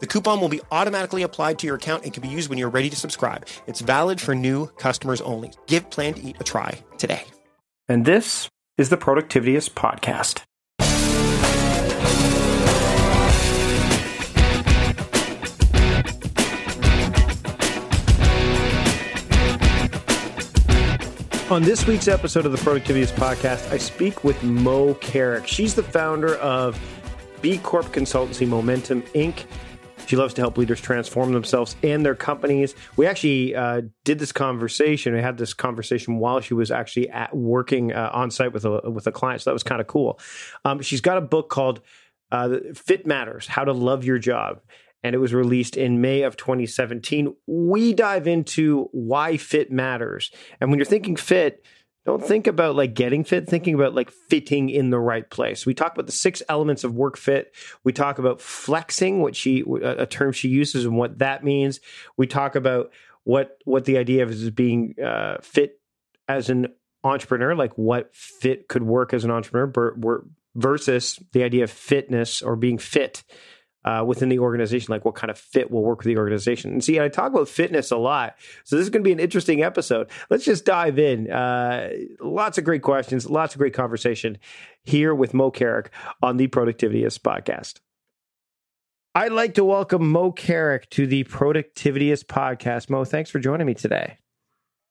[0.00, 2.68] The coupon will be automatically applied to your account and can be used when you're
[2.68, 3.46] ready to subscribe.
[3.66, 5.52] It's valid for new customers only.
[5.66, 7.22] Give Plan to Eat a try today.
[7.88, 10.42] And this is the Productivityist Podcast.
[21.50, 25.46] On this week's episode of the Productivityist Podcast, I speak with Moe Carrick.
[25.46, 26.80] She's the founder of
[27.42, 29.44] B Corp Consultancy Moementum Inc.
[30.06, 32.74] She loves to help leaders transform themselves and their companies.
[32.96, 35.14] We actually uh, did this conversation.
[35.14, 38.90] We had this conversation while she was actually at working uh, on site with a
[38.90, 39.42] with a client.
[39.42, 40.18] So that was kind of cool.
[40.64, 41.80] Um, she's got a book called
[42.30, 44.60] uh, "Fit Matters: How to Love Your Job."
[45.02, 47.36] And it was released in May of 2017.
[47.46, 50.30] We dive into why fit matters.
[50.60, 51.62] And when you're thinking fit,
[52.06, 55.64] don't think about like getting fit, thinking about like fitting in the right place.
[55.64, 57.54] We talk about the six elements of work fit.
[57.82, 61.80] We talk about flexing, what she a term she uses and what that means.
[62.16, 62.92] We talk about
[63.24, 65.80] what what the idea of is being uh, fit
[66.28, 66.68] as an
[67.02, 69.72] entrepreneur, like what fit could work as an entrepreneur
[70.54, 73.24] versus the idea of fitness or being fit
[73.84, 76.72] uh, within the organization, like what kind of fit will work with the organization.
[76.72, 79.20] And see, I talk about fitness a lot, so this is going to be an
[79.20, 80.10] interesting episode.
[80.30, 81.30] Let's just dive in.
[81.30, 84.38] Uh, lots of great questions, lots of great conversation
[84.82, 85.90] here with Moe Carrick
[86.22, 87.80] on the Productivityist podcast.
[89.16, 92.90] I'd like to welcome Moe Carrick to the Productivityist podcast.
[92.90, 94.18] Moe, thanks for joining me today.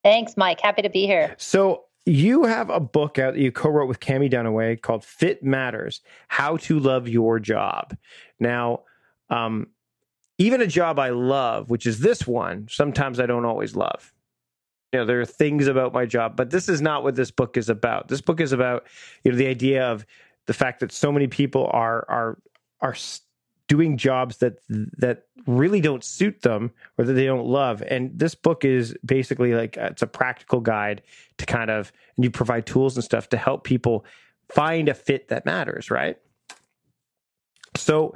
[0.03, 0.61] Thanks, Mike.
[0.61, 1.35] Happy to be here.
[1.37, 6.01] So, you have a book out that you co-wrote with Cami Dunaway called Fit Matters:
[6.27, 7.95] How to Love Your Job.
[8.39, 8.81] Now,
[9.29, 9.67] um,
[10.37, 14.13] even a job I love, which is this one, sometimes I don't always love.
[14.91, 17.57] You know, there are things about my job, but this is not what this book
[17.57, 18.07] is about.
[18.07, 18.85] This book is about
[19.23, 20.05] you know the idea of
[20.45, 22.37] the fact that so many people are are
[22.81, 22.95] are
[23.67, 28.35] doing jobs that that really don't suit them or that they don't love and this
[28.35, 31.01] book is basically like it's a practical guide
[31.37, 34.05] to kind of and you provide tools and stuff to help people
[34.49, 36.17] find a fit that matters right
[37.75, 38.15] so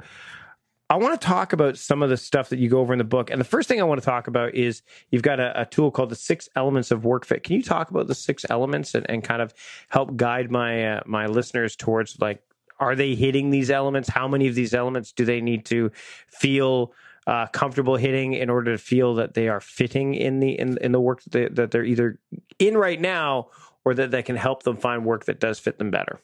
[0.90, 3.04] I want to talk about some of the stuff that you go over in the
[3.04, 3.30] book.
[3.30, 5.90] And the first thing I want to talk about is you've got a, a tool
[5.90, 7.44] called the six elements of work fit.
[7.44, 9.52] Can you talk about the six elements and, and kind of
[9.90, 12.42] help guide my uh, my listeners towards like
[12.80, 14.08] are they hitting these elements?
[14.08, 15.90] How many of these elements do they need to
[16.28, 16.94] feel
[17.26, 20.92] uh, comfortable hitting in order to feel that they are fitting in the in, in
[20.92, 22.18] the work that, they, that they're either
[22.58, 23.48] in right now
[23.84, 26.18] or that that can help them find work that does fit them better?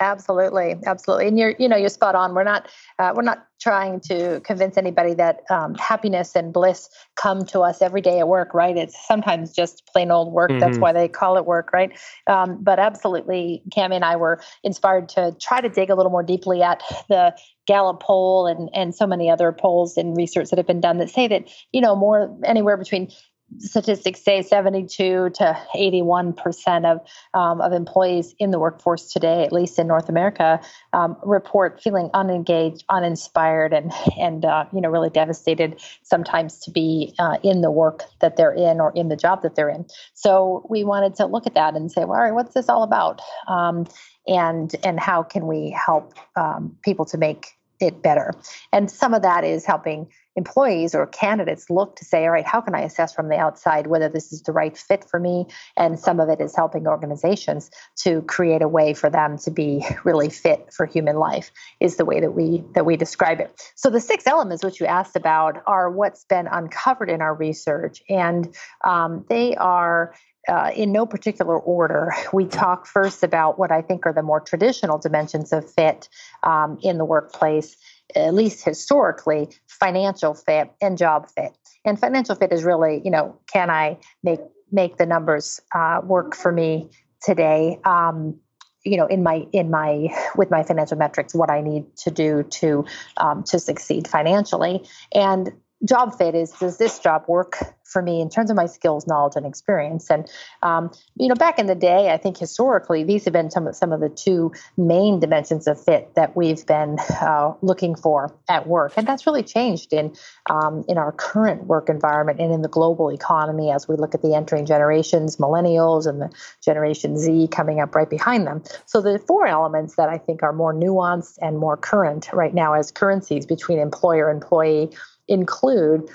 [0.00, 2.34] Absolutely, absolutely, and you're you know you're spot on.
[2.34, 2.68] We're not
[2.98, 7.80] uh, we're not trying to convince anybody that um, happiness and bliss come to us
[7.80, 8.76] every day at work, right?
[8.76, 10.50] It's sometimes just plain old work.
[10.50, 10.60] Mm-hmm.
[10.60, 11.96] That's why they call it work, right?
[12.26, 16.24] Um, but absolutely, Cami and I were inspired to try to dig a little more
[16.24, 20.66] deeply at the Gallup poll and and so many other polls and research that have
[20.66, 23.10] been done that say that you know more anywhere between
[23.58, 27.00] statistics say 72 to 81 percent of
[27.34, 30.60] um, of employees in the workforce today, at least in North America,
[30.92, 37.14] um, report feeling unengaged, uninspired, and and uh, you know really devastated sometimes to be
[37.18, 39.86] uh, in the work that they're in or in the job that they're in.
[40.14, 42.82] So we wanted to look at that and say, well, all right, what's this all
[42.82, 43.20] about?
[43.48, 43.86] Um,
[44.26, 47.48] and and how can we help um, people to make
[47.80, 48.32] it better?
[48.72, 52.60] And some of that is helping employees or candidates look to say, all right, how
[52.60, 55.46] can I assess from the outside whether this is the right fit for me?
[55.76, 59.84] And some of it is helping organizations to create a way for them to be
[60.04, 61.50] really fit for human life
[61.80, 63.72] is the way that we that we describe it.
[63.74, 68.02] So the six elements which you asked about are what's been uncovered in our research,
[68.08, 70.14] and um, they are
[70.48, 74.40] uh, in no particular order, we talk first about what I think are the more
[74.40, 76.08] traditional dimensions of fit
[76.42, 77.76] um, in the workplace
[78.14, 81.56] at least historically, financial fit and job fit.
[81.84, 84.40] And financial fit is really, you know, can I make
[84.70, 86.90] make the numbers uh, work for me
[87.22, 87.78] today.
[87.84, 88.40] Um,
[88.84, 92.42] you know, in my in my with my financial metrics, what I need to do
[92.42, 92.84] to
[93.16, 95.50] um, to succeed financially, and
[95.84, 99.36] job fit is does this job work for me in terms of my skills, knowledge,
[99.36, 100.10] and experience.
[100.10, 100.28] And
[100.62, 103.76] um, you know, back in the day, I think historically these have been some of
[103.76, 108.66] some of the two main dimensions of fit that we've been uh, looking for at
[108.66, 110.14] work, and that's really changed in
[110.50, 114.22] um, in our current work environment and in the global economy as we look at
[114.22, 116.30] the entering generations, millennials, and the
[116.64, 118.62] Generation Z coming up right behind them.
[118.86, 122.72] So the four elements that I think are more nuanced and more current right now
[122.74, 124.90] as currencies between employer employee
[125.28, 126.08] include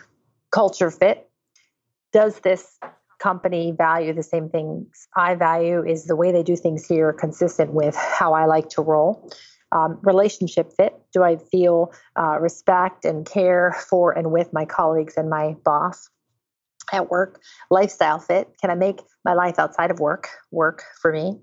[0.52, 1.30] culture fit.
[2.12, 2.80] Does this
[3.20, 5.86] company value the same things I value?
[5.86, 9.32] Is the way they do things here consistent with how I like to roll?
[9.72, 10.94] Um, relationship fit.
[11.14, 16.10] Do I feel uh, respect and care for and with my colleagues and my boss
[16.92, 17.42] at work?
[17.70, 18.50] Lifestyle fit.
[18.60, 21.40] Can I make my life outside of work work for me?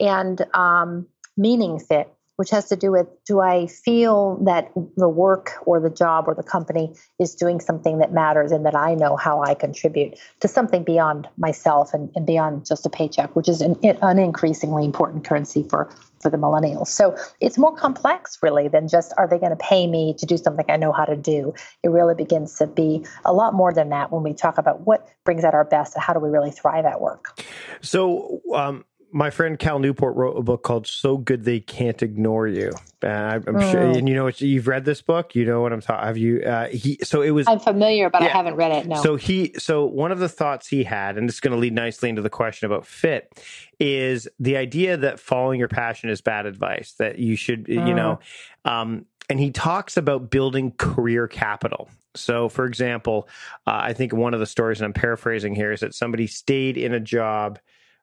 [0.00, 1.06] And um,
[1.36, 5.90] meaning fit which has to do with do I feel that the work or the
[5.90, 9.54] job or the company is doing something that matters and that I know how I
[9.54, 14.20] contribute to something beyond myself and, and beyond just a paycheck, which is an, an
[14.20, 15.92] increasingly important currency for,
[16.22, 16.86] for the millennials.
[16.86, 20.36] So it's more complex, really, than just are they going to pay me to do
[20.36, 21.54] something I know how to do?
[21.82, 25.08] It really begins to be a lot more than that when we talk about what
[25.24, 27.42] brings out our best and how do we really thrive at work.
[27.80, 32.48] So, um, my friend Cal Newport wrote a book called "So Good They Can't Ignore
[32.48, 32.70] You."
[33.02, 33.72] Uh, I'm oh.
[33.72, 35.34] sure, and you know, you've read this book.
[35.34, 35.96] You know what I'm talking.
[35.96, 36.06] About.
[36.06, 36.42] Have you?
[36.42, 36.98] Uh, he.
[37.02, 37.46] So it was.
[37.46, 38.28] I'm familiar, but yeah.
[38.28, 38.86] I haven't read it.
[38.86, 39.02] No.
[39.02, 39.54] So he.
[39.58, 42.22] So one of the thoughts he had, and this is going to lead nicely into
[42.22, 43.42] the question about fit,
[43.78, 46.92] is the idea that following your passion is bad advice.
[46.98, 47.96] That you should, you mm.
[47.96, 48.20] know,
[48.64, 51.88] um, and he talks about building career capital.
[52.14, 53.28] So, for example,
[53.66, 56.76] uh, I think one of the stories, and I'm paraphrasing here, is that somebody stayed
[56.76, 57.58] in a job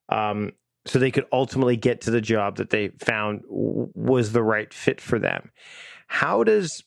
[0.09, 0.53] um,
[0.85, 5.01] so they could ultimately get to the job that they found was the right fit
[5.01, 5.51] for them.
[6.07, 6.83] How does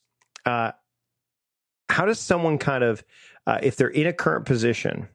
[0.46, 0.72] uh,
[1.88, 3.04] how does someone kind of
[3.46, 5.08] uh, if they're in a current position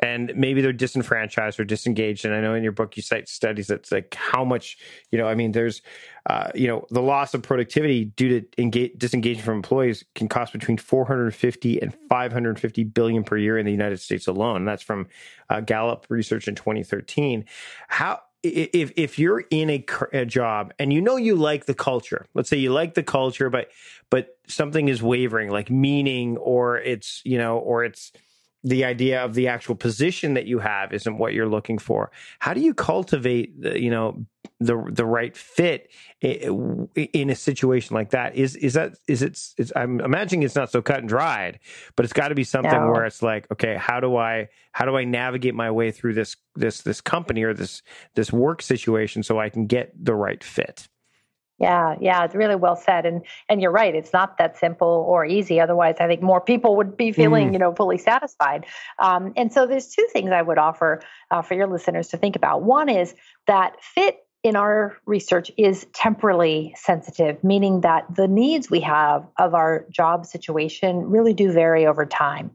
[0.00, 2.24] and maybe they're disenfranchised or disengaged.
[2.24, 4.78] And i know in your book you cite studies that's like how much
[5.10, 5.82] you know i mean there's
[6.26, 10.52] uh, you know the loss of productivity due to engage, disengagement from employees can cost
[10.52, 14.64] between 450 and 550 billion per year in the united states alone.
[14.64, 15.08] That's from
[15.48, 17.44] uh, gallup research in 2013
[17.88, 22.26] how if if you're in a, a, job and you know you like the culture
[22.34, 23.70] let's say you like the culture but
[24.08, 28.12] but something is wavering like meaning or it's you know or it's
[28.62, 32.10] the idea of the actual position that you have isn't what you're looking for.
[32.40, 34.26] How do you cultivate the, you know
[34.58, 35.90] the the right fit
[36.20, 38.36] in a situation like that?
[38.36, 39.40] Is is that is it?
[39.56, 41.58] Is, I'm imagining it's not so cut and dried,
[41.96, 42.90] but it's got to be something no.
[42.90, 46.36] where it's like, okay, how do I how do I navigate my way through this
[46.54, 47.82] this this company or this
[48.14, 50.88] this work situation so I can get the right fit?
[51.60, 53.94] Yeah, yeah, it's really well said, and and you're right.
[53.94, 55.60] It's not that simple or easy.
[55.60, 57.52] Otherwise, I think more people would be feeling, mm.
[57.52, 58.64] you know, fully satisfied.
[58.98, 62.36] Um, and so, there's two things I would offer uh, for your listeners to think
[62.36, 62.62] about.
[62.62, 63.14] One is
[63.46, 69.54] that fit in our research is temporally sensitive, meaning that the needs we have of
[69.54, 72.50] our job situation really do vary over time.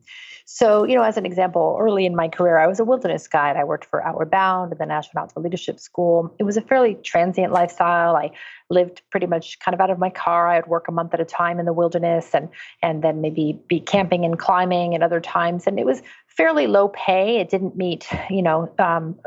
[0.47, 3.57] So, you know, as an example, early in my career, I was a wilderness guide.
[3.57, 6.35] I worked for Outward Bound and the National Outdoor Leadership School.
[6.37, 8.15] It was a fairly transient lifestyle.
[8.15, 8.31] I
[8.69, 10.47] lived pretty much kind of out of my car.
[10.47, 12.49] I would work a month at a time in the wilderness and
[12.81, 15.67] and then maybe be camping and climbing at other times.
[15.67, 17.37] And it was fairly low pay.
[17.37, 19.17] It didn't meet, you know, um,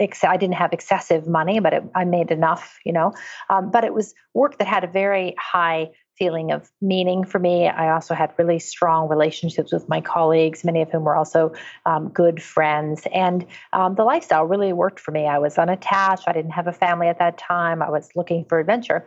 [0.00, 3.14] ex- I didn't have excessive money, but it, I made enough, you know.
[3.48, 7.66] Um, but it was work that had a very high feeling of meaning for me.
[7.66, 11.52] I also had really strong relationships with my colleagues, many of whom were also
[11.86, 13.02] um, good friends.
[13.12, 15.26] And um, the lifestyle really worked for me.
[15.26, 16.24] I was unattached.
[16.26, 17.82] I didn't have a family at that time.
[17.82, 19.06] I was looking for adventure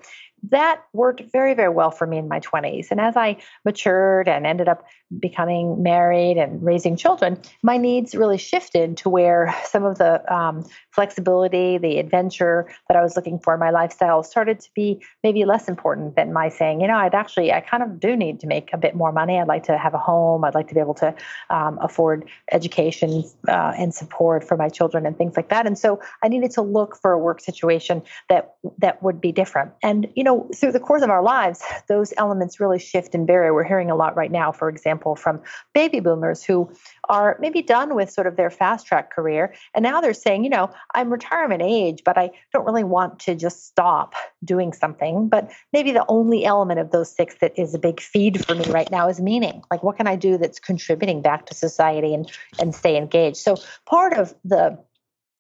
[0.49, 2.87] that worked very, very well for me in my 20s.
[2.91, 4.85] And as I matured and ended up
[5.19, 10.65] becoming married and raising children, my needs really shifted to where some of the um,
[10.91, 15.45] flexibility, the adventure that I was looking for in my lifestyle started to be maybe
[15.45, 18.47] less important than my saying, you know, I'd actually, I kind of do need to
[18.47, 19.39] make a bit more money.
[19.39, 20.43] I'd like to have a home.
[20.43, 21.15] I'd like to be able to
[21.49, 25.65] um, afford education uh, and support for my children and things like that.
[25.65, 29.71] And so I needed to look for a work situation that that would be different.
[29.81, 33.25] And you know, so through the course of our lives, those elements really shift and
[33.25, 33.49] vary.
[33.49, 35.41] We're hearing a lot right now, for example, from
[35.73, 36.69] baby boomers who
[37.07, 39.53] are maybe done with sort of their fast track career.
[39.73, 43.35] And now they're saying, you know, I'm retirement age, but I don't really want to
[43.35, 45.29] just stop doing something.
[45.29, 48.65] But maybe the only element of those six that is a big feed for me
[48.69, 49.63] right now is meaning.
[49.71, 52.29] Like, what can I do that's contributing back to society and,
[52.59, 53.37] and stay engaged?
[53.37, 53.55] So
[53.85, 54.77] part of the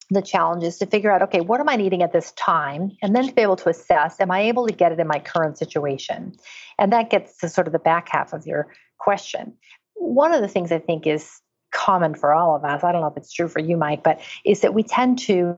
[0.09, 2.95] the challenge is to figure out okay what am i needing at this time?
[3.01, 5.19] And then to be able to assess am i able to get it in my
[5.19, 6.33] current situation?
[6.79, 9.53] And that gets to sort of the back half of your question.
[9.95, 11.41] One of the things i think is
[11.73, 14.21] common for all of us i don't know if it's true for you mike but
[14.45, 15.57] is that we tend to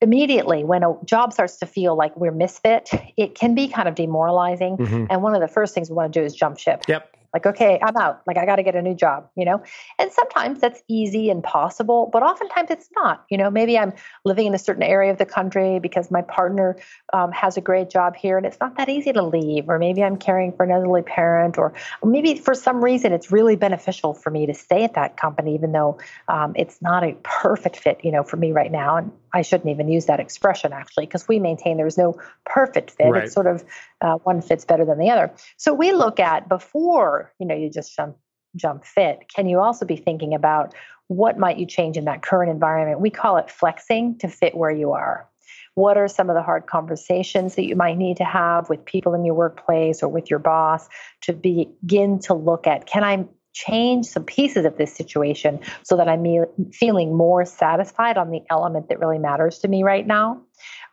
[0.00, 3.94] immediately when a job starts to feel like we're misfit it can be kind of
[3.94, 4.78] demoralizing.
[4.78, 5.04] Mm-hmm.
[5.10, 6.84] and one of the first things we want to do is jump ship.
[6.88, 8.22] Yep like, okay, I'm out.
[8.26, 9.62] Like, I got to get a new job, you know?
[9.98, 13.24] And sometimes that's easy and possible, but oftentimes it's not.
[13.30, 13.92] You know, maybe I'm
[14.24, 16.76] living in a certain area of the country because my partner
[17.12, 19.68] um, has a great job here and it's not that easy to leave.
[19.68, 21.72] Or maybe I'm caring for an elderly parent, or,
[22.04, 25.72] maybe for some reason it's really beneficial for me to stay at that company, even
[25.72, 28.96] though um, it's not a perfect fit, you know, for me right now.
[28.96, 33.10] And I shouldn't even use that expression actually, because we maintain there's no perfect fit.
[33.10, 33.24] Right.
[33.24, 33.64] It's sort of
[34.00, 35.30] uh, one fits better than the other.
[35.58, 38.16] So we look at before you know you just jump
[38.56, 39.26] jump fit.
[39.34, 40.74] Can you also be thinking about
[41.08, 43.00] what might you change in that current environment?
[43.00, 45.28] We call it flexing to fit where you are.
[45.74, 49.12] What are some of the hard conversations that you might need to have with people
[49.12, 50.88] in your workplace or with your boss
[51.22, 53.26] to begin to look at can I
[53.56, 56.24] change some pieces of this situation so that I'm
[56.72, 60.42] feeling more satisfied on the element that really matters to me right now.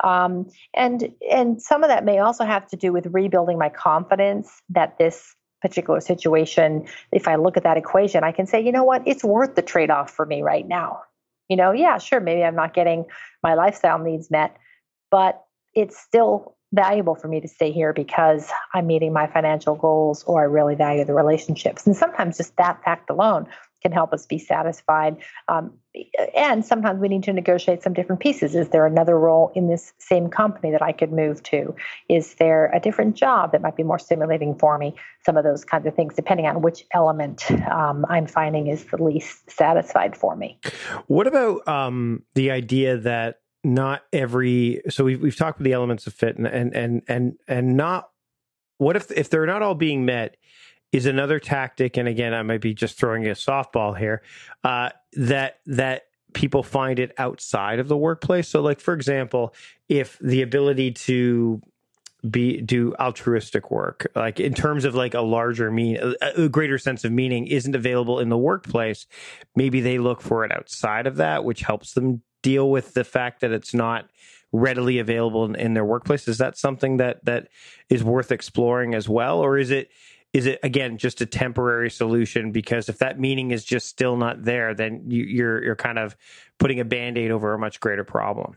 [0.01, 4.49] Um, and and some of that may also have to do with rebuilding my confidence
[4.69, 8.83] that this particular situation, if I look at that equation, I can say, you know
[8.85, 11.01] what, it's worth the trade off for me right now.
[11.49, 13.05] You know, yeah, sure, maybe I'm not getting
[13.41, 14.55] my lifestyle needs met,
[15.11, 15.43] but
[15.73, 20.41] it's still valuable for me to stay here because I'm meeting my financial goals or
[20.41, 21.85] I really value the relationships.
[21.85, 23.47] And sometimes just that fact alone
[23.83, 25.17] can help us be satisfied.
[25.47, 25.73] Um,
[26.35, 28.55] and sometimes we need to negotiate some different pieces.
[28.55, 31.75] Is there another role in this same company that I could move to?
[32.09, 34.95] Is there a different job that might be more stimulating for me?
[35.25, 39.03] Some of those kinds of things, depending on which element um, I'm finding is the
[39.03, 40.57] least satisfied for me.
[41.07, 46.05] What about um, the idea that not every so we've we've talked about the elements
[46.05, 48.09] of fit and and and and and not
[48.77, 50.35] what if if they're not all being met
[50.91, 54.21] is another tactic and again I might be just throwing a softball here
[54.63, 56.03] uh, that that
[56.33, 58.49] people find it outside of the workplace.
[58.49, 59.53] So like for example
[59.87, 61.61] if the ability to
[62.29, 66.77] be do altruistic work like in terms of like a larger mean a, a, greater
[66.77, 69.07] sense of meaning isn't available in the workplace
[69.57, 73.41] maybe they look for it outside of that which helps them deal with the fact
[73.41, 74.07] that it's not
[74.51, 76.27] readily available in, in their workplace?
[76.27, 77.47] Is that something that that
[77.89, 79.89] is worth exploring as well, or is it
[80.33, 82.51] is it again just a temporary solution?
[82.51, 86.15] Because if that meaning is just still not there then you, you're you're kind of
[86.59, 88.55] putting a band-aid over a much greater problem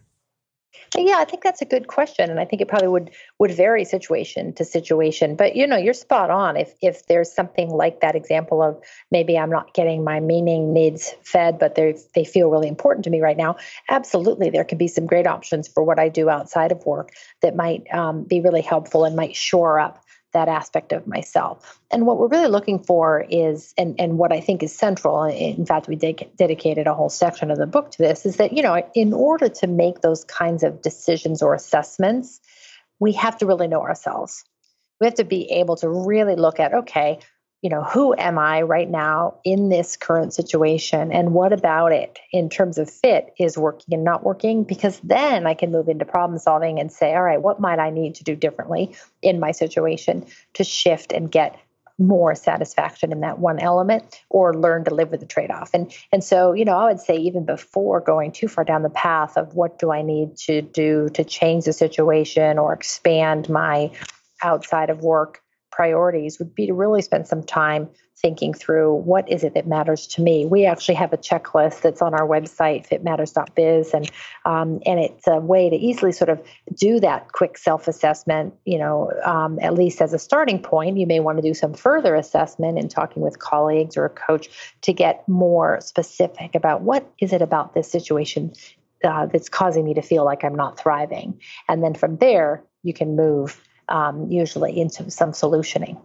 [0.96, 3.84] yeah, I think that's a good question, and I think it probably would would vary
[3.84, 5.36] situation to situation.
[5.36, 6.56] But you know, you're spot on.
[6.56, 8.80] If if there's something like that example of
[9.10, 13.10] maybe I'm not getting my meaning needs fed, but they they feel really important to
[13.10, 13.56] me right now.
[13.88, 17.10] Absolutely, there could be some great options for what I do outside of work
[17.42, 20.02] that might um, be really helpful and might shore up
[20.36, 21.80] that aspect of myself.
[21.90, 25.64] And what we're really looking for is, and, and what I think is central, in
[25.64, 28.62] fact, we de- dedicated a whole section of the book to this, is that, you
[28.62, 32.40] know, in order to make those kinds of decisions or assessments,
[33.00, 34.44] we have to really know ourselves.
[35.00, 37.18] We have to be able to really look at, okay,
[37.66, 41.10] you know, who am I right now in this current situation?
[41.10, 44.62] And what about it in terms of fit is working and not working?
[44.62, 47.90] Because then I can move into problem solving and say, all right, what might I
[47.90, 51.58] need to do differently in my situation to shift and get
[51.98, 56.22] more satisfaction in that one element or learn to live with the trade-off and and
[56.22, 59.54] so you know i would say even before going too far down the path of
[59.54, 63.90] what do i need to do to change the situation or expand my
[64.42, 65.42] outside of work
[65.76, 70.06] priorities would be to really spend some time thinking through what is it that matters
[70.06, 70.46] to me.
[70.46, 74.10] We actually have a checklist that's on our website, fitmatters.biz, and
[74.46, 76.42] um, and it's a way to easily sort of
[76.74, 78.54] do that quick self-assessment.
[78.64, 81.74] You know, um, at least as a starting point, you may want to do some
[81.74, 84.48] further assessment in talking with colleagues or a coach
[84.80, 88.54] to get more specific about what is it about this situation
[89.04, 92.94] uh, that's causing me to feel like I'm not thriving, and then from there you
[92.94, 95.98] can move um, usually into some solutioning.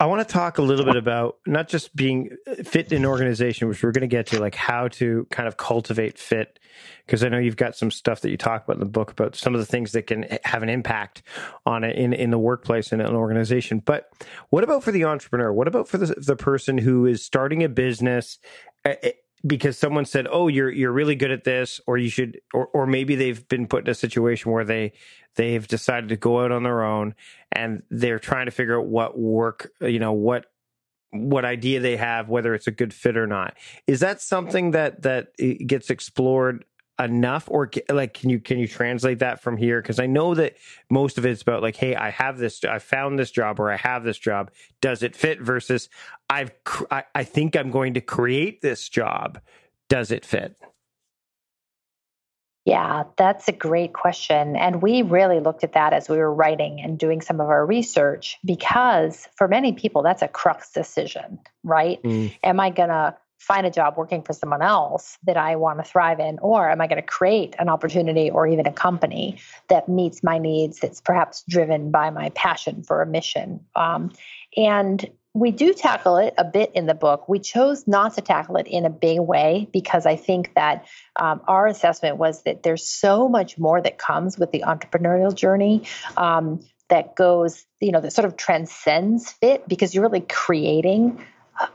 [0.00, 2.30] I want to talk a little bit about not just being
[2.64, 5.56] fit in an organization, which we're going to get to, like how to kind of
[5.56, 6.60] cultivate fit.
[7.04, 9.34] Because I know you've got some stuff that you talk about in the book about
[9.34, 11.22] some of the things that can have an impact
[11.66, 13.80] on it in, in the workplace and in an organization.
[13.80, 14.12] But
[14.50, 15.52] what about for the entrepreneur?
[15.52, 18.38] What about for the, the person who is starting a business?
[19.38, 22.40] Eh, eh, because someone said, "Oh, you're you're really good at this," or you should,
[22.52, 24.92] or or maybe they've been put in a situation where they
[25.36, 27.14] they've decided to go out on their own
[27.52, 30.46] and they're trying to figure out what work, you know, what
[31.10, 33.56] what idea they have, whether it's a good fit or not.
[33.86, 35.28] Is that something that that
[35.66, 36.64] gets explored
[36.98, 40.56] enough or like can you can you translate that from here because i know that
[40.90, 43.76] most of it's about like hey i have this i found this job or i
[43.76, 44.50] have this job
[44.80, 45.88] does it fit versus
[46.28, 46.50] i've
[46.90, 49.40] i, I think i'm going to create this job
[49.88, 50.56] does it fit
[52.64, 54.54] yeah, that's a great question.
[54.54, 57.64] And we really looked at that as we were writing and doing some of our
[57.64, 62.02] research because for many people, that's a crux decision, right?
[62.02, 62.30] Mm.
[62.42, 65.84] Am I going to find a job working for someone else that I want to
[65.84, 66.38] thrive in?
[66.40, 70.38] Or am I going to create an opportunity or even a company that meets my
[70.38, 73.60] needs, that's perhaps driven by my passion for a mission?
[73.74, 74.12] Um,
[74.56, 77.28] and we do tackle it a bit in the book.
[77.28, 81.40] We chose not to tackle it in a big way because I think that um,
[81.46, 85.84] our assessment was that there's so much more that comes with the entrepreneurial journey.
[86.16, 91.22] Um, that goes, you know, that sort of transcends fit because you're really creating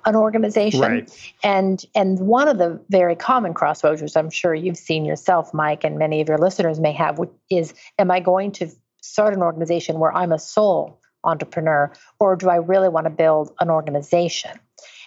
[0.06, 0.82] an organization.
[0.82, 1.34] Right.
[1.44, 5.84] And and one of the very common crossroads, which I'm sure you've seen yourself, Mike,
[5.84, 8.70] and many of your listeners may have, is am I going to
[9.02, 13.54] start an organization where I'm a sole entrepreneur, or do I really want to build
[13.60, 14.52] an organization?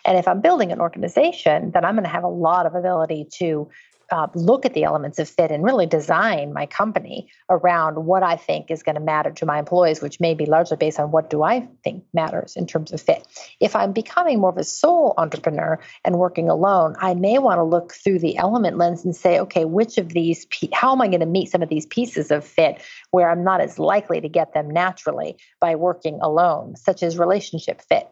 [0.05, 3.27] And if I'm building an organization, then I'm going to have a lot of ability
[3.39, 3.69] to
[4.11, 8.37] uh, look at the elements of fit and really design my company around what I
[8.37, 11.31] think is going to matter to my employees, which may be largely based on what
[11.31, 13.27] do I think matters in terms of fit.
[13.61, 17.65] If I'm becoming more of a sole entrepreneur and working alone, I may want to
[17.65, 21.21] look through the element lens and say, okay, which of these, how am I going
[21.21, 24.55] to meet some of these pieces of fit where I'm not as likely to get
[24.55, 28.09] them naturally by working alone, such as relationship fit.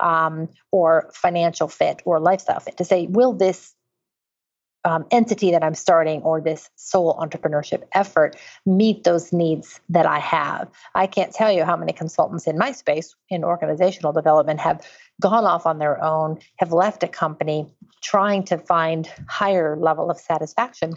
[0.00, 3.72] Um, or financial fit or lifestyle fit to say, will this
[4.84, 8.36] um, entity that I'm starting or this sole entrepreneurship effort
[8.66, 10.68] meet those needs that I have.
[10.94, 14.86] I can't tell you how many consultants in my space in organizational development have
[15.20, 17.66] gone off on their own, have left a company
[18.02, 20.96] trying to find higher level of satisfaction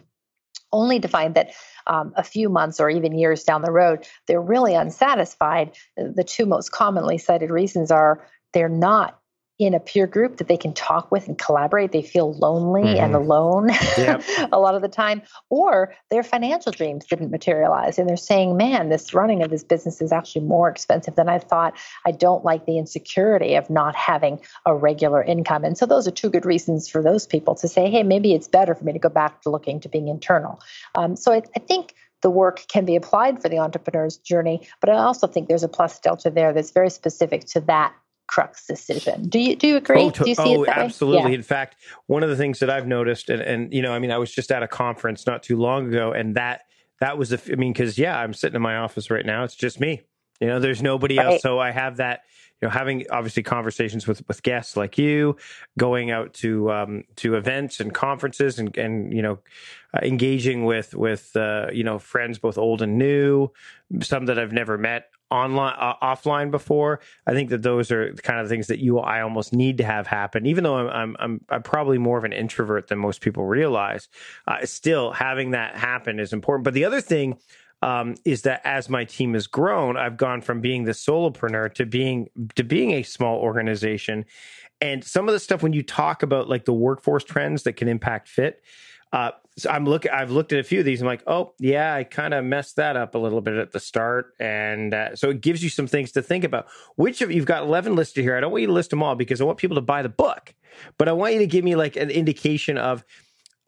[0.72, 1.51] only to find that
[1.88, 5.72] um, a few months or even years down the road, they're really unsatisfied.
[5.96, 9.20] The two most commonly cited reasons are they're not
[9.57, 11.91] in a peer group that they can talk with and collaborate.
[11.91, 13.03] They feel lonely mm-hmm.
[13.03, 14.24] and alone yep.
[14.51, 17.98] a lot of the time, or their financial dreams didn't materialize.
[17.98, 21.39] And they're saying, man, this running of this business is actually more expensive than I
[21.39, 21.77] thought.
[22.05, 25.63] I don't like the insecurity of not having a regular income.
[25.63, 28.48] And so those are two good reasons for those people to say, hey, maybe it's
[28.48, 30.59] better for me to go back to looking to being internal.
[30.96, 34.89] Um, so I, I think the work can be applied for the entrepreneur's journey, but
[34.89, 37.94] I also think there's a plus delta there that's very specific to that
[38.35, 39.29] crux decision.
[39.29, 40.01] Do you do you agree?
[40.01, 41.31] Oh, to, do you see oh absolutely.
[41.31, 41.37] Yeah.
[41.37, 44.11] In fact, one of the things that I've noticed, and, and you know, I mean,
[44.11, 46.63] I was just at a conference not too long ago, and that
[47.00, 47.41] that was the.
[47.50, 49.45] I mean, because yeah, I'm sitting in my office right now.
[49.45, 50.01] It's just me.
[50.41, 51.27] You know, there's nobody right.
[51.27, 52.24] else, so I have that.
[52.61, 55.37] You know, having obviously conversations with with guests like you,
[55.77, 59.39] going out to um, to events and conferences, and and you know,
[59.93, 63.50] uh, engaging with with uh, you know friends both old and new,
[64.01, 67.00] some that I've never met online uh, offline before.
[67.25, 69.83] I think that those are the kind of things that you i almost need to
[69.83, 70.46] have happen.
[70.46, 74.07] Even though i'm i'm i'm, I'm probably more of an introvert than most people realize
[74.48, 76.64] uh, still having that happen is important.
[76.64, 77.38] But the other thing
[77.81, 81.85] um, is that as my team has grown i've gone from being the solopreneur to
[81.85, 84.25] being to being a small organization.
[84.81, 87.88] And some of the stuff when you talk about like the workforce trends that can
[87.88, 88.61] impact fit
[89.14, 90.11] uh, so I'm looking.
[90.11, 91.01] I've looked at a few of these.
[91.01, 93.79] I'm like, oh yeah, I kind of messed that up a little bit at the
[93.79, 96.68] start, and uh, so it gives you some things to think about.
[96.96, 98.35] Which of you've got 11 listed here?
[98.35, 100.09] I don't want you to list them all because I want people to buy the
[100.09, 100.53] book,
[100.98, 103.05] but I want you to give me like an indication of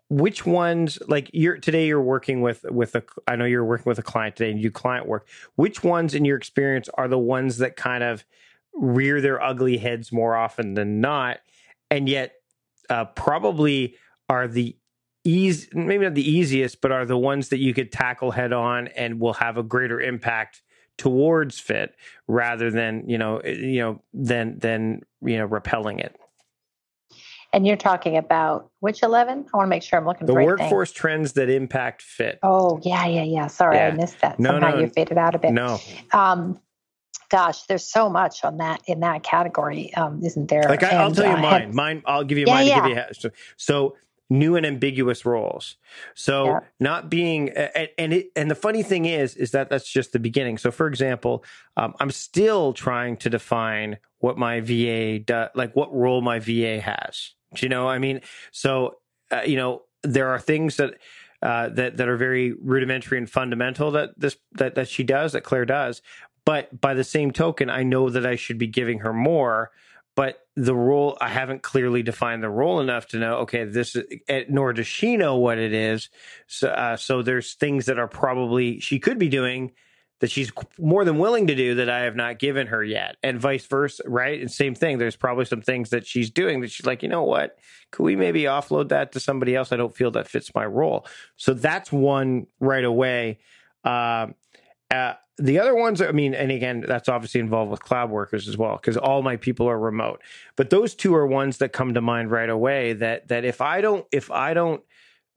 [0.09, 0.99] which ones.
[1.07, 3.03] Like you're today, you're working with with a.
[3.25, 5.27] I know you're working with a client today, and you do client work.
[5.55, 8.25] Which ones in your experience are the ones that kind of
[8.73, 11.37] rear their ugly heads more often than not,
[11.89, 12.33] and yet
[12.89, 13.95] uh, probably
[14.29, 14.75] are the
[15.27, 18.87] easy, maybe not the easiest, but are the ones that you could tackle head on
[18.89, 20.61] and will have a greater impact
[20.97, 21.95] towards fit
[22.27, 26.15] rather than you know eh, you know than than you know repelling it.
[27.53, 29.45] And you're talking about which 11?
[29.53, 32.39] I want to make sure I'm looking the for the workforce trends that impact fit.
[32.43, 33.47] Oh, yeah, yeah, yeah.
[33.47, 33.87] Sorry, yeah.
[33.87, 34.37] I missed that.
[34.37, 35.53] No, Somehow no, you faded out a bit.
[35.53, 35.79] No.
[36.11, 36.59] Um,
[37.29, 40.63] gosh, there's so much on that in that category, um, isn't there?
[40.63, 41.61] Like I, will tell you uh, mine.
[41.61, 42.03] Have, mine.
[42.05, 42.67] I'll give you yeah, mine.
[42.67, 42.87] Yeah.
[42.87, 43.95] Give you, so, so
[44.29, 45.75] new and ambiguous roles.
[46.13, 46.59] So yeah.
[46.79, 50.19] not being and and, it, and the funny thing is is that that's just the
[50.19, 50.57] beginning.
[50.57, 51.43] So for example,
[51.75, 56.81] um, I'm still trying to define what my VA does, like what role my VA
[56.81, 57.33] has.
[57.53, 57.87] Do you know?
[57.87, 58.97] I mean, so
[59.31, 60.95] uh, you know there are things that.
[61.43, 65.43] Uh, that that are very rudimentary and fundamental that this that that she does that
[65.43, 66.01] Claire does,
[66.45, 69.69] but by the same token, I know that I should be giving her more
[70.17, 73.35] but the role I haven't clearly defined the role enough to know.
[73.41, 73.95] Okay, this
[74.27, 76.09] eh, nor does she know what it is.
[76.47, 79.73] So, uh, so there's things that are probably she could be doing
[80.19, 83.39] that she's more than willing to do that I have not given her yet, and
[83.39, 84.41] vice versa, right?
[84.41, 84.97] And same thing.
[84.97, 87.55] There's probably some things that she's doing that she's like, you know what?
[87.91, 89.71] Could we maybe offload that to somebody else?
[89.71, 91.05] I don't feel that fits my role.
[91.35, 93.37] So that's one right away.
[93.83, 94.29] Uh,
[94.89, 98.57] uh, the other ones, I mean, and again, that's obviously involved with cloud workers as
[98.57, 100.21] well, because all my people are remote.
[100.55, 102.93] But those two are ones that come to mind right away.
[102.93, 104.83] That that if I don't, if I don't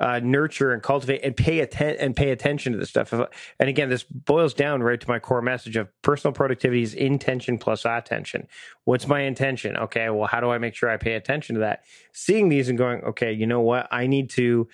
[0.00, 3.12] uh, nurture and cultivate and pay atten- and pay attention to this stuff.
[3.12, 7.58] And again, this boils down right to my core message of personal productivity is intention
[7.58, 8.48] plus attention.
[8.84, 9.76] What's my intention?
[9.76, 11.84] Okay, well, how do I make sure I pay attention to that?
[12.12, 13.88] Seeing these and going, okay, you know what?
[13.90, 14.68] I need to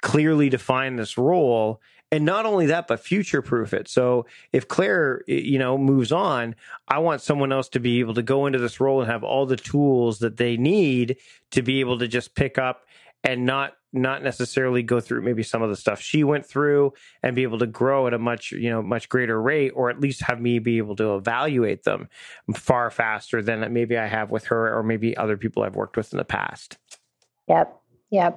[0.00, 3.88] clearly define this role and not only that but future proof it.
[3.88, 6.54] So if claire you know moves on
[6.88, 9.46] i want someone else to be able to go into this role and have all
[9.46, 11.16] the tools that they need
[11.50, 12.86] to be able to just pick up
[13.24, 16.92] and not not necessarily go through maybe some of the stuff she went through
[17.22, 20.00] and be able to grow at a much you know much greater rate or at
[20.00, 22.08] least have me be able to evaluate them
[22.54, 26.12] far faster than maybe i have with her or maybe other people i've worked with
[26.12, 26.78] in the past.
[27.48, 27.79] Yep
[28.10, 28.32] yeah.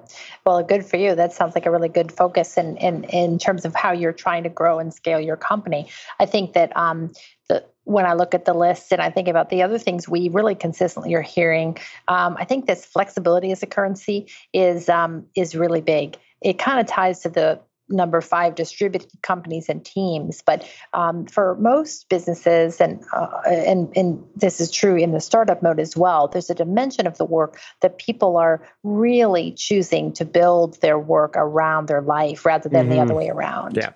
[0.45, 1.15] Well, good for you.
[1.15, 4.43] That sounds like a really good focus in, in, in terms of how you're trying
[4.43, 5.89] to grow and scale your company.
[6.19, 7.11] I think that um,
[7.49, 10.29] the, when I look at the list and I think about the other things we
[10.29, 15.55] really consistently are hearing, um, I think this flexibility as a currency is um, is
[15.55, 16.17] really big.
[16.41, 17.59] It kind of ties to the
[17.89, 20.41] number five distributed companies and teams.
[20.41, 25.61] But um, for most businesses and, uh, and and this is true in the startup
[25.61, 30.25] mode as well there's a dimension of the work that people are really choosing to
[30.25, 32.95] build their work around their life rather than mm-hmm.
[32.95, 33.75] the other way around.
[33.75, 33.91] Yeah.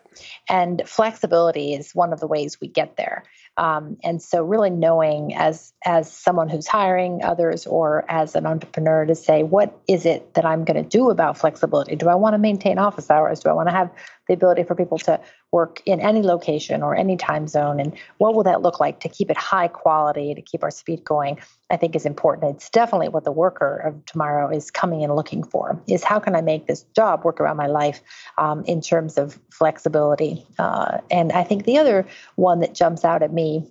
[0.49, 3.23] And flexibility is one of the ways we get there
[3.57, 9.05] um, and so really knowing as as someone who's hiring others or as an entrepreneur
[9.05, 11.95] to say what is it that i'm going to do about flexibility?
[11.95, 13.39] Do i want to maintain office hours?
[13.39, 13.89] Do i want to have
[14.27, 15.19] the ability for people to
[15.51, 19.09] work in any location or any time zone and what will that look like to
[19.09, 21.37] keep it high quality to keep our speed going
[21.69, 22.55] i think is important.
[22.55, 26.35] It's definitely what the worker of tomorrow is coming and looking for is how can
[26.35, 28.01] i make this job work around my life
[28.37, 30.45] um, in terms of flexibility?
[30.59, 32.05] Uh, and i think the other
[32.35, 33.63] one that jumps out at me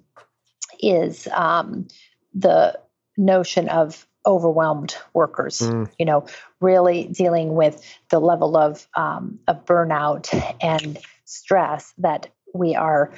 [0.81, 1.89] is um,
[2.35, 2.79] the
[3.17, 5.61] notion of overwhelmed workers.
[5.61, 5.91] Mm.
[5.99, 6.27] You know,
[6.61, 10.29] really dealing with the level of um, of burnout
[10.61, 13.13] and stress that we are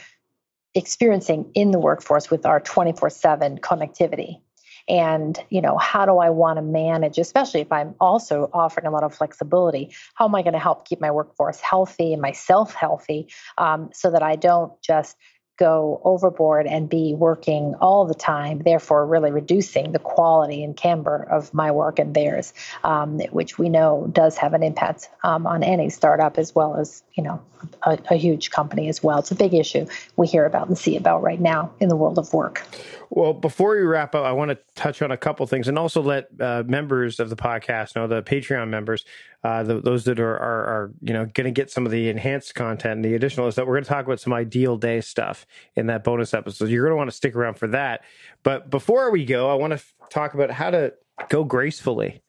[0.74, 4.40] experiencing in the workforce with our 24/7 connectivity.
[4.88, 8.90] And you know, how do I want to manage, especially if I'm also offering a
[8.90, 9.94] lot of flexibility?
[10.14, 14.10] How am I going to help keep my workforce healthy and myself healthy, um, so
[14.10, 15.16] that I don't just
[15.58, 21.26] go overboard and be working all the time, therefore, really reducing the quality and camber
[21.30, 25.62] of my work and theirs, um, which we know does have an impact um, on
[25.62, 27.40] any startup as well as you know
[27.82, 29.18] a, a, huge company as well.
[29.18, 32.18] It's a big issue we hear about and see about right now in the world
[32.18, 32.64] of work.
[33.10, 36.02] Well, before we wrap up, I want to touch on a couple things and also
[36.02, 39.04] let uh, members of the podcast know the Patreon members,
[39.48, 42.10] uh, the, those that are, are, are you know going to get some of the
[42.10, 45.00] enhanced content, and the additional is that we're going to talk about some ideal day
[45.00, 46.68] stuff in that bonus episode.
[46.68, 48.04] You're going to want to stick around for that.
[48.42, 50.92] But before we go, I want to talk about how to
[51.30, 52.22] go gracefully.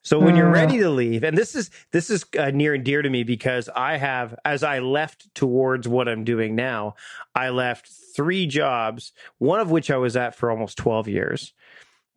[0.00, 3.02] So when you're ready to leave, and this is this is uh, near and dear
[3.02, 6.94] to me because I have, as I left towards what I'm doing now,
[7.34, 11.52] I left three jobs, one of which I was at for almost 12 years.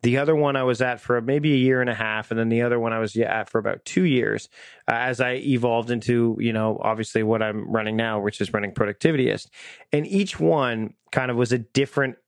[0.06, 2.48] The other one I was at for maybe a year and a half, and then
[2.48, 4.48] the other one I was at for about two years.
[4.86, 8.70] Uh, as I evolved into, you know, obviously what I'm running now, which is running
[8.70, 9.48] Productivityist,
[9.92, 12.18] and each one kind of was a different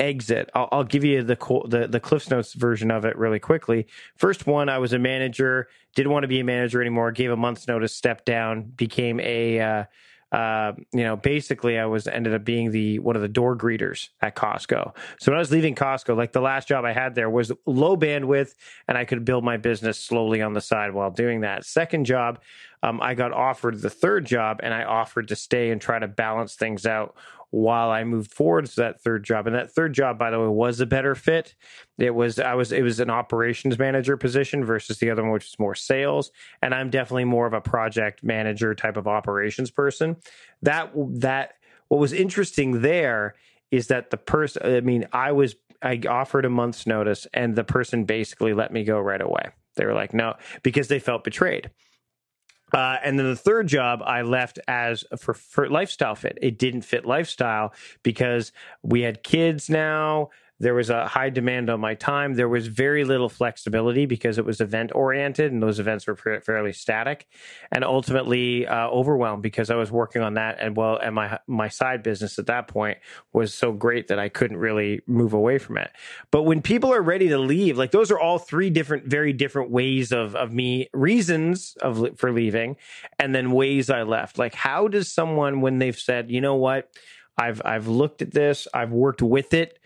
[0.00, 0.50] exit.
[0.52, 1.36] I'll, I'll, give you the,
[1.68, 3.86] the the Cliffs Notes version of it really quickly.
[4.16, 7.12] First one, I was a manager, didn't want to be a manager anymore.
[7.12, 9.84] Gave a month's notice, stepped down, became a uh,
[10.30, 14.08] uh, you know, basically I was ended up being the one of the door greeters
[14.20, 14.94] at Costco.
[15.20, 17.96] So when I was leaving Costco, like the last job I had there was low
[17.96, 18.54] bandwidth
[18.86, 21.64] and I could build my business slowly on the side while doing that.
[21.64, 22.40] Second job,
[22.82, 26.08] um, I got offered the third job and I offered to stay and try to
[26.08, 27.16] balance things out
[27.50, 29.46] while I moved forward to that third job.
[29.46, 31.54] And that third job, by the way, was a better fit.
[31.96, 35.44] It was I was it was an operations manager position versus the other one, which
[35.44, 36.30] was more sales.
[36.62, 40.16] And I'm definitely more of a project manager type of operations person.
[40.62, 41.54] That that
[41.88, 43.34] what was interesting there
[43.70, 47.64] is that the person I mean, I was I offered a month's notice and the
[47.64, 49.50] person basically let me go right away.
[49.76, 51.70] They were like, no, because they felt betrayed.
[52.72, 56.38] Uh, and then the third job I left as for, for lifestyle fit.
[56.40, 58.52] It didn't fit lifestyle because
[58.82, 60.30] we had kids now.
[60.60, 62.34] There was a high demand on my time.
[62.34, 66.72] There was very little flexibility because it was event oriented and those events were fairly
[66.72, 67.26] static,
[67.70, 71.68] and ultimately uh, overwhelmed because I was working on that and well, and my my
[71.68, 72.98] side business at that point
[73.32, 75.90] was so great that I couldn't really move away from it.
[76.32, 79.70] But when people are ready to leave, like those are all three different, very different
[79.70, 82.76] ways of of me reasons of for leaving,
[83.20, 84.38] and then ways I left.
[84.38, 86.90] Like how does someone when they've said, you know what,
[87.36, 89.77] I've I've looked at this, I've worked with it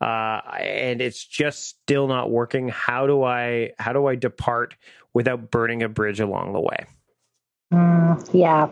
[0.00, 2.68] uh, and it's just still not working.
[2.68, 4.74] How do I how do I depart
[5.12, 6.86] without burning a bridge along the way?
[7.72, 8.68] Mm, yeah,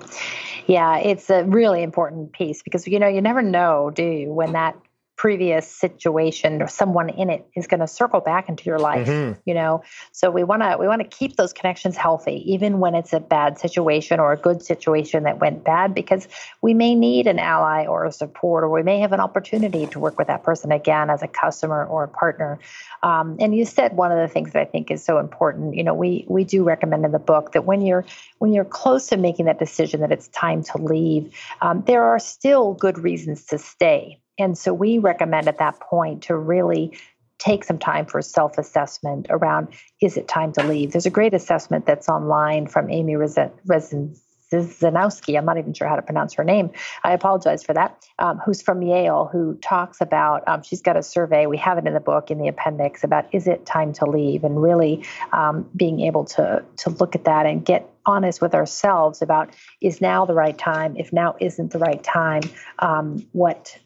[0.67, 4.53] yeah, it's a really important piece because you know you never know, do you, when
[4.53, 4.77] that
[5.19, 9.39] previous situation or someone in it is going to circle back into your life mm-hmm.
[9.45, 9.83] you know?
[10.13, 13.21] So we want to we want to keep those connections healthy even when it's a
[13.21, 16.29] bad situation or a good situation that went bad because
[16.63, 19.99] we may need an ally or a support or we may have an opportunity to
[19.99, 22.59] work with that person again as a customer or a partner.
[23.03, 25.83] Um, and you said one of the things that i think is so important you
[25.83, 28.05] know we we do recommend in the book that when you're
[28.39, 32.19] when you're close to making that decision that it's time to leave um, there are
[32.19, 36.99] still good reasons to stay and so we recommend at that point to really
[37.39, 39.69] take some time for self assessment around
[40.01, 40.93] is it time to leave?
[40.93, 46.03] There's a great assessment that's online from Amy Wrzesniewski, I'm not even sure how to
[46.03, 46.71] pronounce her name.
[47.05, 48.05] I apologize for that.
[48.19, 51.87] Um, who's from Yale, who talks about, um, she's got a survey, we have it
[51.87, 55.69] in the book in the appendix about is it time to leave and really um,
[55.77, 60.25] being able to, to look at that and get honest with ourselves about is now
[60.25, 60.97] the right time?
[60.97, 62.43] If now isn't the right time,
[62.81, 63.79] um, what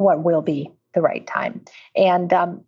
[0.00, 1.64] what will be the right time.
[1.94, 2.64] And um,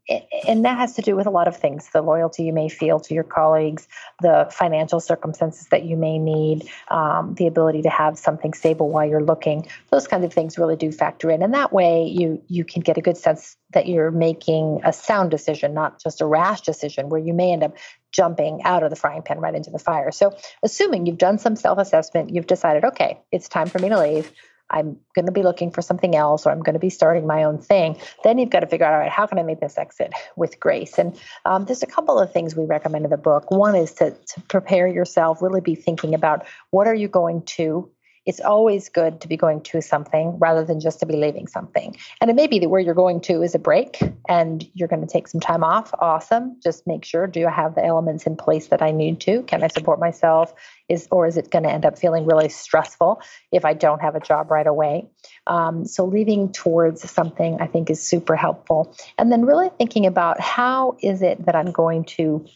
[0.46, 3.00] and that has to do with a lot of things the loyalty you may feel
[3.00, 3.88] to your colleagues
[4.20, 9.06] the financial circumstances that you may need um, the ability to have something stable while
[9.06, 9.66] you're looking.
[9.90, 11.42] Those kinds of things really do factor in.
[11.42, 15.30] And that way you you can get a good sense that you're making a sound
[15.30, 17.76] decision not just a rash decision where you may end up
[18.12, 20.12] jumping out of the frying pan right into the fire.
[20.12, 24.30] So assuming you've done some self-assessment you've decided okay it's time for me to leave
[24.72, 27.44] I'm going to be looking for something else or I'm going to be starting my
[27.44, 29.78] own thing, then you've got to figure out, all right, how can I make this
[29.78, 30.98] exit with grace?
[30.98, 33.50] And um, there's a couple of things we recommend in the book.
[33.50, 37.90] One is to, to prepare yourself, really be thinking about what are you going to
[38.24, 41.96] it's always good to be going to something rather than just to be leaving something.
[42.20, 45.00] And it may be that where you're going to is a break and you're going
[45.00, 45.92] to take some time off.
[45.98, 46.56] Awesome.
[46.62, 49.42] Just make sure do I have the elements in place that I need to?
[49.42, 50.54] Can I support myself?
[50.88, 54.14] Is or is it going to end up feeling really stressful if I don't have
[54.14, 55.08] a job right away?
[55.46, 58.94] Um, so leaving towards something I think is super helpful.
[59.18, 62.46] And then really thinking about how is it that I'm going to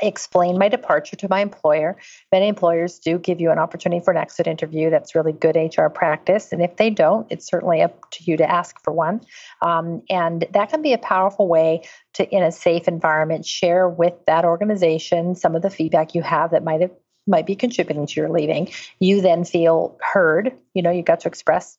[0.00, 1.96] explain my departure to my employer.
[2.32, 4.90] Many employers do give you an opportunity for an exit interview.
[4.90, 6.52] That's really good HR practice.
[6.52, 9.20] And if they don't, it's certainly up to you to ask for one.
[9.62, 11.82] Um, and that can be a powerful way
[12.14, 16.50] to, in a safe environment, share with that organization some of the feedback you have
[16.50, 16.92] that might have
[17.26, 18.68] might be contributing to your leaving.
[19.00, 20.52] You then feel heard.
[20.74, 21.76] You know, you got to express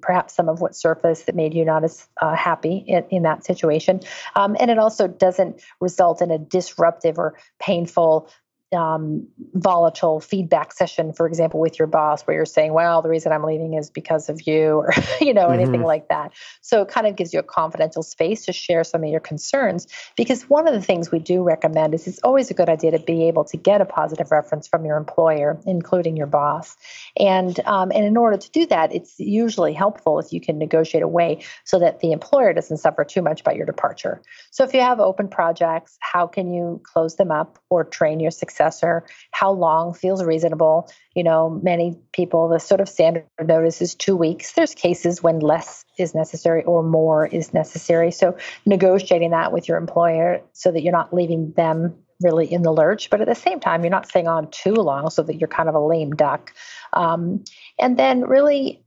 [0.00, 3.44] perhaps some of what surfaced that made you not as uh, happy in, in, that
[3.44, 4.00] situation.
[4.36, 8.28] Um, and it also doesn't result in a disruptive or painful
[8.72, 13.32] um, volatile feedback session, for example, with your boss, where you're saying, "Well, the reason
[13.32, 15.60] I'm leaving is because of you," or you know, mm-hmm.
[15.60, 16.32] anything like that.
[16.60, 19.86] So it kind of gives you a confidential space to share some of your concerns.
[20.16, 22.98] Because one of the things we do recommend is it's always a good idea to
[22.98, 26.76] be able to get a positive reference from your employer, including your boss.
[27.16, 31.02] And um, and in order to do that, it's usually helpful if you can negotiate
[31.02, 34.22] a way so that the employer doesn't suffer too much by your departure.
[34.50, 38.30] So if you have open projects, how can you close them up or train your
[38.30, 38.61] success?
[38.62, 40.90] Successor, how long feels reasonable.
[41.14, 44.52] You know, many people, the sort of standard notice is two weeks.
[44.52, 48.10] There's cases when less is necessary or more is necessary.
[48.10, 52.72] So negotiating that with your employer so that you're not leaving them really in the
[52.72, 55.48] lurch, but at the same time, you're not staying on too long so that you're
[55.48, 56.52] kind of a lame duck.
[56.92, 57.44] Um,
[57.80, 58.84] and then really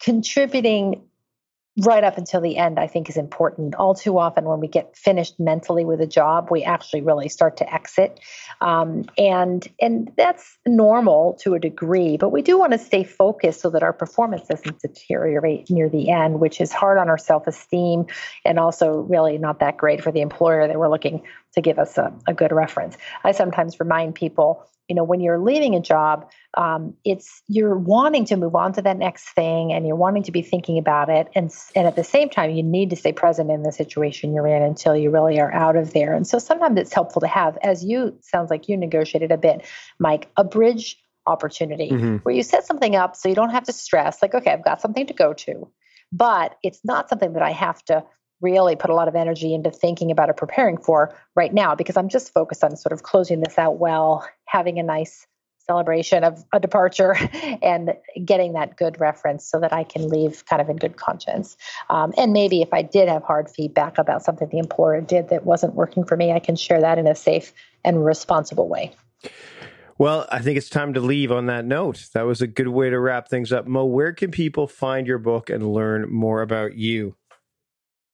[0.00, 1.02] contributing
[1.78, 3.74] right up until the end, I think is important.
[3.74, 7.56] All too often, when we get finished mentally with a job, we actually really start
[7.58, 8.20] to exit,
[8.60, 12.16] um, and and that's normal to a degree.
[12.16, 16.10] But we do want to stay focused so that our performance doesn't deteriorate near the
[16.10, 18.06] end, which is hard on our self esteem,
[18.44, 21.22] and also really not that great for the employer that we're looking
[21.54, 22.96] to give us a, a good reference.
[23.24, 28.24] I sometimes remind people you know when you're leaving a job um, it's you're wanting
[28.26, 31.28] to move on to that next thing and you're wanting to be thinking about it
[31.34, 34.48] and and at the same time you need to stay present in the situation you're
[34.48, 37.56] in until you really are out of there and so sometimes it's helpful to have
[37.62, 39.64] as you sounds like you negotiated a bit
[40.00, 42.16] mike a bridge opportunity mm-hmm.
[42.16, 44.80] where you set something up so you don't have to stress like okay i've got
[44.80, 45.70] something to go to
[46.12, 48.02] but it's not something that i have to
[48.40, 51.96] really put a lot of energy into thinking about or preparing for right now because
[51.96, 55.26] I'm just focused on sort of closing this out well, having a nice
[55.66, 57.14] celebration of a departure
[57.62, 61.56] and getting that good reference so that I can leave kind of in good conscience.
[61.88, 65.46] Um, and maybe if I did have hard feedback about something the employer did that
[65.46, 67.52] wasn't working for me, I can share that in a safe
[67.84, 68.92] and responsible way.
[69.96, 72.08] Well, I think it's time to leave on that note.
[72.14, 73.66] That was a good way to wrap things up.
[73.68, 77.16] Moe, where can people find your book and learn more about you?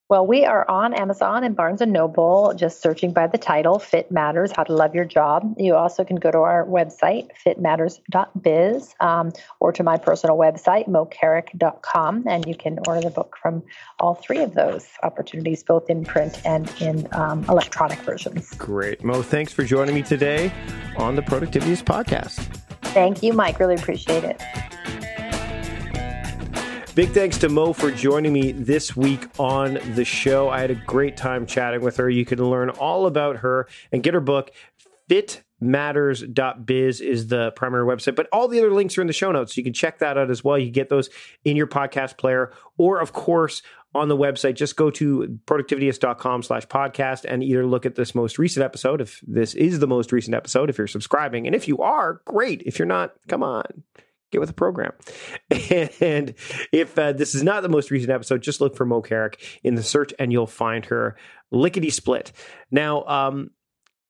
[0.09, 4.09] Well, we are on Amazon and Barnes and Noble, just searching by the title Fit
[4.09, 5.57] Matters How to Love Your Job.
[5.59, 12.23] You also can go to our website, fitmatters.biz, um, or to my personal website, moecarrick.com,
[12.29, 13.65] and you can order the book from
[13.99, 18.55] all three of those opportunities, both in print and in um, electronic versions.
[18.55, 19.03] Great.
[19.03, 20.53] Moe, thanks for joining me today
[20.99, 22.37] on the Productivityist podcast.
[22.93, 23.59] Thank you, Mike.
[23.59, 24.41] Really appreciate it.
[26.97, 30.49] Big thanks to Moe for joining me this week on the show.
[30.49, 32.09] I had a great time chatting with her.
[32.09, 34.51] You can learn all about her and get her book,
[35.07, 39.31] Fit matters.biz is the primary website, but all the other links are in the show
[39.31, 39.55] notes.
[39.55, 40.59] So you can check that out as well.
[40.59, 41.11] You get those
[41.45, 43.61] in your podcast player, or of course,
[43.95, 48.39] on the website, just go to productivityist.com slash podcast and either look at this most
[48.39, 51.47] recent episode, if this is the most recent episode, if you're subscribing.
[51.47, 52.63] And if you are, great.
[52.65, 53.85] If you're not, come on
[54.33, 54.93] get with the program.
[56.01, 56.35] And
[56.73, 59.75] if uh, this is not the most recent episode, just look for Moe Carrick in
[59.75, 61.17] the search and you'll find her
[61.51, 62.33] lickety split.
[62.71, 63.51] Now, um,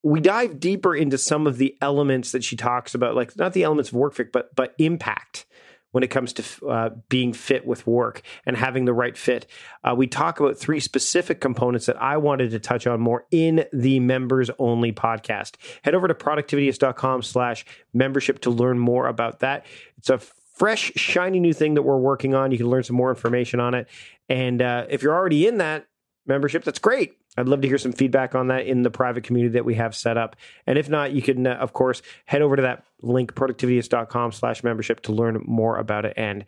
[0.03, 3.65] we dive deeper into some of the elements that she talks about, like not the
[3.65, 5.47] elements of work but but impact
[5.93, 9.47] when it comes to uh, being fit with work and having the right fit.
[9.83, 13.65] Uh, we talk about three specific components that I wanted to touch on more in
[13.73, 15.55] the members only podcast.
[15.83, 19.65] Head over to productivityist.com slash membership to learn more about that.
[19.99, 22.51] It's a fresh, shiny new thing that we're working on.
[22.51, 23.89] You can learn some more information on it.
[24.29, 25.87] And uh, if you're already in that
[26.27, 27.17] membership, that's great.
[27.37, 29.95] I'd love to hear some feedback on that in the private community that we have
[29.95, 30.37] set up.
[30.67, 34.65] And if not, you can, uh, of course, head over to that link, productivityist.com slash
[34.65, 36.15] membership to learn more about it.
[36.17, 36.45] And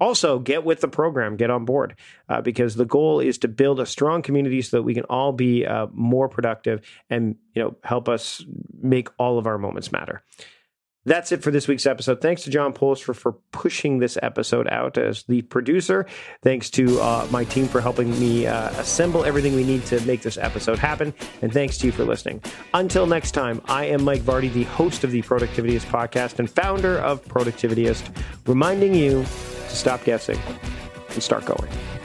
[0.00, 1.94] also get with the program, get on board,
[2.28, 5.32] uh, because the goal is to build a strong community so that we can all
[5.32, 8.42] be uh, more productive and, you know, help us
[8.80, 10.22] make all of our moments matter.
[11.06, 12.20] That's it for this week's episode.
[12.20, 16.06] Thanks to John Polster for pushing this episode out as the producer.
[16.42, 20.20] Thanks to uh, my team for helping me uh, assemble everything we need to make
[20.20, 21.14] this episode happen.
[21.40, 22.42] And thanks to you for listening.
[22.74, 26.98] Until next time, I am Mike Vardy, the host of the Productivityist podcast and founder
[26.98, 28.14] of Productivityist,
[28.46, 30.38] reminding you to stop guessing
[31.08, 31.99] and start going.